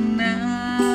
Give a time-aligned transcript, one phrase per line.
[0.00, 0.89] よ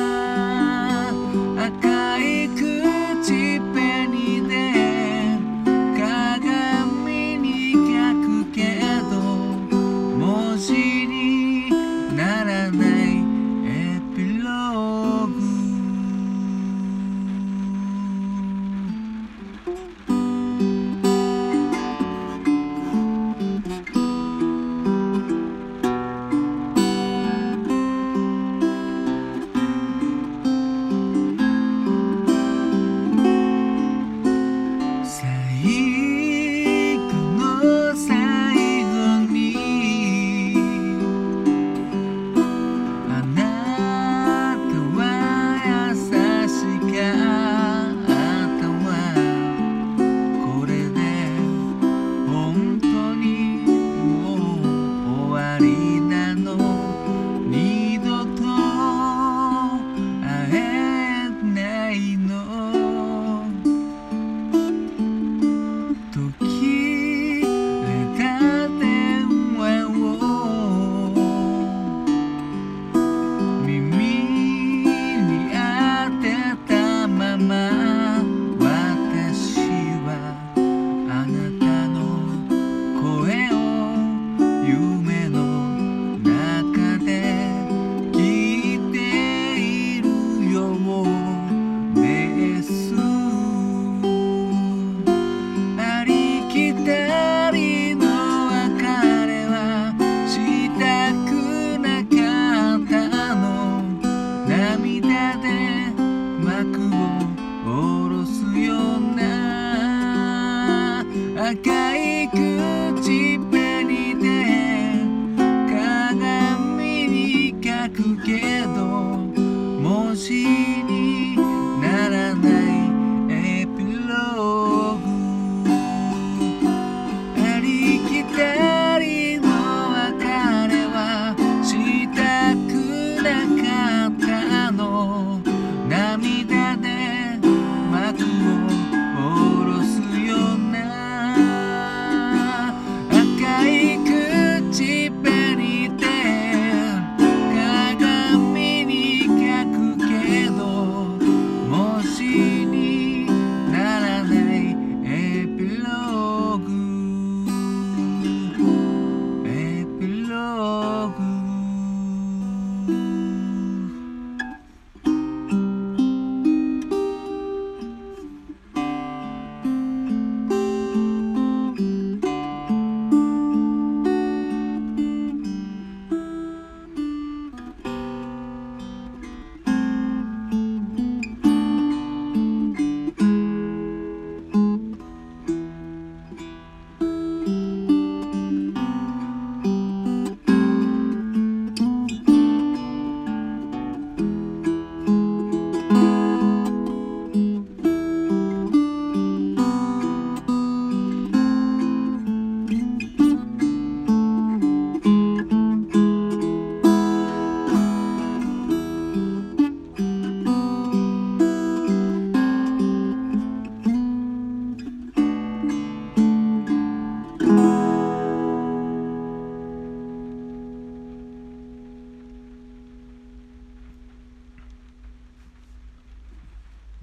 [111.56, 113.65] 赤い唇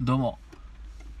[0.04, 0.38] どうも。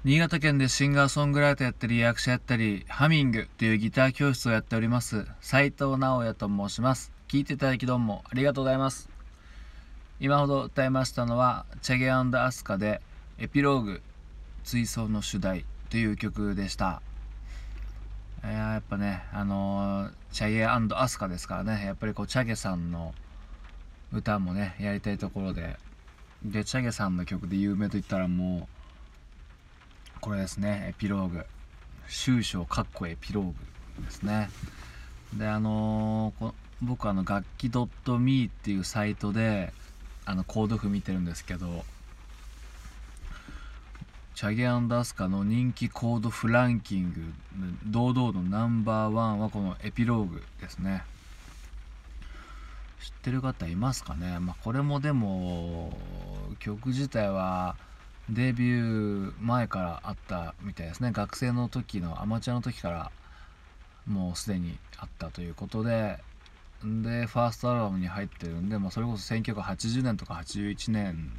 [0.04, 7.10] 新潟県でシンガーソングライターやったり役者やったりハミングというギター教室をやっております斉藤直也と申します。
[7.26, 9.08] 聞いていただきどうもありがとうございます。
[10.20, 13.00] 今ほど歌いましたのはチェゲアスカで
[13.38, 14.02] エピローグ
[14.64, 17.00] 追走の主題という曲でした。
[18.44, 21.86] いややっぱねあのチャゲアスカですからね。
[21.86, 23.14] やっぱりこうチャゲさんの
[24.12, 25.78] 歌もねやりたいところで。
[26.44, 28.73] でチャゲさんの曲で有名と言ったらもう
[30.24, 30.86] これですね。
[30.88, 31.44] エピローグ。
[32.08, 33.54] 終章かっこエピローグ
[34.02, 34.48] ですね。
[35.34, 37.70] であのー、僕あの楽器
[38.06, 39.70] .me っていうサイトで
[40.24, 41.84] あのコード譜見てるんですけど
[44.34, 47.20] チャゲアンダスカの人気コード譜ランキング
[47.84, 51.04] 堂々のナンバーワンはこのエピローグですね。
[53.02, 54.38] 知ってる方いますかね？
[54.38, 55.94] まあこれもでも
[56.60, 57.76] 曲自体は
[58.30, 61.12] デビュー前からあったみたいですね。
[61.12, 63.10] 学生の時のアマチュアの時から
[64.06, 66.18] もうすでにあったということで。
[66.82, 71.30] でファーストアルバムに入ってるんで、まあ、それこそ1980年とか81年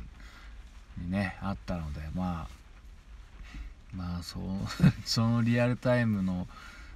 [0.97, 4.39] にねあったのでまあまあそ
[5.05, 6.47] そのリアルタイムの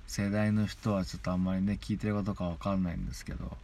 [0.07, 3.55] 世代の人はちょっとあんまりね聞いてることかわかんないんですけど。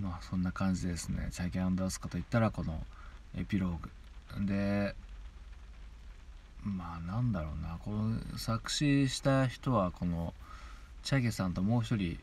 [0.00, 1.28] まあそんな感じですね。
[1.30, 2.82] チャゲアンダースカといったらこの
[3.36, 3.90] エピローグ。
[4.38, 4.94] で
[6.62, 7.78] まあなんだろうな。
[7.84, 10.34] この作詞した人はこの
[11.02, 12.18] チャゲさんともう一人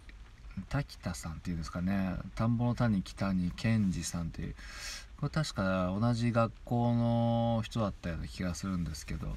[0.69, 2.15] 滝田さんっていうんですかね。
[2.35, 4.55] 田んぼの谷北に健二さんっていう。
[5.19, 9.35] これ確か同じ学校の人だったような気がするんですけど。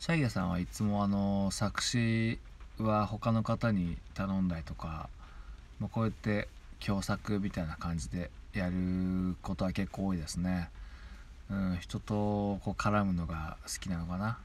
[0.00, 2.38] チャゲさんはいつもあの作詞
[2.78, 5.10] は他の方に頼んだりとか、
[5.78, 6.48] まあ、こうやって
[6.82, 10.70] 共作みたいな感じでやることは結構多いですね。
[11.50, 14.38] うん、人とこう絡むのが好きなのかな。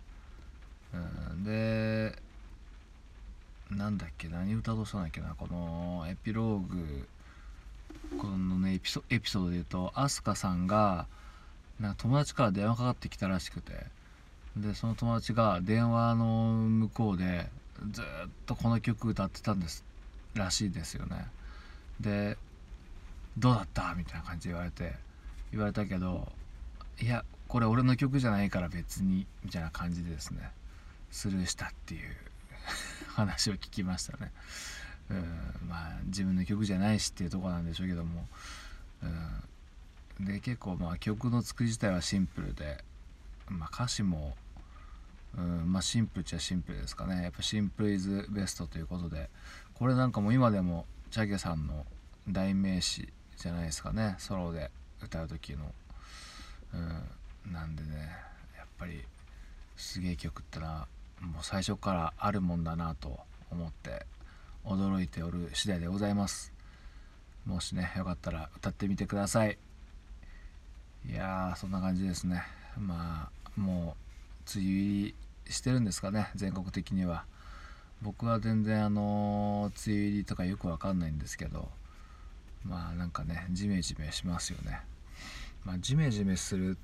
[0.93, 2.17] うん、で
[3.69, 7.07] なんだっけ何歌としたんだっけなこのエピローグ
[8.17, 11.07] このねエピソードで言うと飛鳥さんが
[11.79, 13.73] なんか友達から電話かかってきたらしくて
[14.55, 17.49] でその友達が電話の向こうで
[17.91, 18.05] ずっ
[18.45, 19.83] とこの曲歌ってたんです
[20.33, 21.27] らしいですよね
[21.99, 22.37] で
[23.37, 24.95] 「どうだった?」みたいな感じで言われて
[25.51, 26.31] 言われたけど
[27.01, 30.51] 「いやこれ俺の曲じゃないから別に」みたいな感じでですね
[31.11, 32.15] スルーしたっていう
[33.13, 34.31] 話を聞きましたね。
[35.09, 38.27] うんまあ自分の曲じゃないしっていうとこなんでしょうけども、
[40.19, 42.83] うん、で結構まあ曲の作り自体はシンプルで、
[43.47, 44.35] まあ、歌詞も、
[45.37, 47.21] うんまあ、シンプルっちゃシンプルですかね。
[47.21, 49.29] やっぱシンプルイズベストということで。
[49.75, 51.85] これなんかも今でもチャゲさんの
[52.29, 54.15] 代名詞じゃないですかね。
[54.19, 54.71] ソロで
[55.03, 55.73] 歌う時の、
[56.73, 57.89] うん、なんでね
[58.57, 59.03] やっぱり
[59.77, 60.87] すげえ曲ってのは
[61.21, 63.19] もう最初からあるもんだなと
[63.51, 64.05] 思って
[64.65, 66.51] 驚いておる次第でございます。
[67.45, 69.57] もしねよかったら歌ってみてください。
[71.07, 72.43] いやーそんな感じですね。
[72.77, 73.95] まあも
[74.55, 75.03] う梅雨入
[75.45, 77.25] りしてるんですかね全国的には。
[78.01, 81.69] 僕は全然あのー、梅雨入りとかよくわかんないんですけど
[82.65, 84.81] まあなんかねジメジメしますよね。
[85.65, 86.75] まあジメジメするっ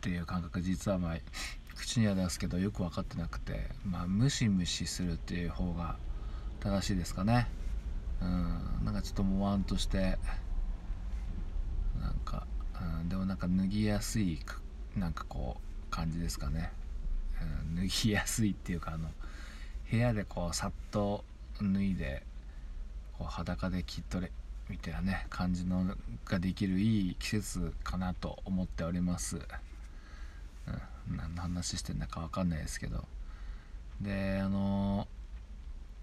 [0.00, 1.16] ていう感覚実はまあ
[1.76, 5.96] 口には出すけどよく分かってなくてまあムシムシするっていう方が
[6.60, 7.48] 正しいですかね。
[8.20, 8.84] うん。
[8.84, 10.18] なんかちょっともわんとして
[12.00, 12.46] なんか、
[13.00, 14.38] うん、でもなんか脱ぎやすい
[14.96, 16.72] なんかこう感じですかね、
[17.40, 19.10] うん、脱ぎやすいっていうかあの
[19.90, 21.24] 部屋でこうさっと
[21.60, 22.22] 脱いで
[23.18, 24.30] こう裸で着っとれ
[24.68, 29.36] みたいなね感じのができるいい季節かなと思っております。
[30.66, 33.04] うん、何の話してんだか分かんないですけど。
[34.00, 35.06] であの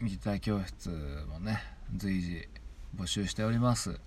[0.01, 0.89] ギター教室
[1.30, 1.62] もね
[1.96, 2.48] 随時
[2.96, 4.00] 募集しております。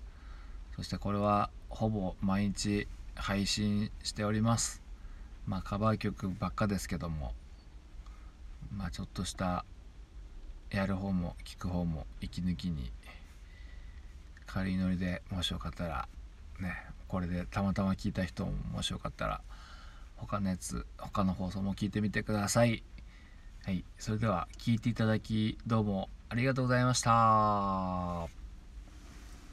[0.75, 4.81] そしてこれはほぼ毎日配信しております。
[5.45, 7.33] まあカバー曲ばっかですけども。
[8.75, 9.65] まあちょっとした
[10.71, 12.91] やる方も聞く方も息抜きに
[14.53, 16.07] 軽いノリでもしよかったら
[16.59, 16.75] ね
[17.07, 19.41] これでたまたま聞いた人ももしよかったら
[20.15, 22.83] 他のやつ他の放送も聞いてみてください。
[23.65, 28.42] はいそれでは聞いていただきどうもありがとうございました。